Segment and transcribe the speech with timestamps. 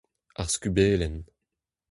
[0.39, 1.17] Ar skubellenn.